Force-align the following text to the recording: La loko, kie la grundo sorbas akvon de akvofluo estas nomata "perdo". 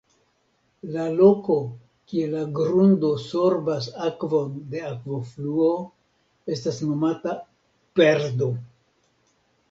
La 0.93 1.03
loko, 1.17 1.55
kie 2.13 2.29
la 2.29 2.39
grundo 2.59 3.11
sorbas 3.23 3.89
akvon 4.05 4.55
de 4.71 4.81
akvofluo 4.93 5.67
estas 6.55 6.81
nomata 6.87 7.35
"perdo". 8.01 8.49